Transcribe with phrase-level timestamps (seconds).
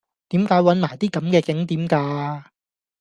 [0.29, 2.51] 點解搵埋啲咁既景點嫁